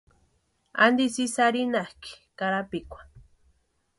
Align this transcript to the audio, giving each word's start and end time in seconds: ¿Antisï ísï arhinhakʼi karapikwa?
¿Antisï 0.85 1.19
ísï 1.25 1.41
arhinhakʼi 1.47 2.11
karapikwa? 2.37 2.99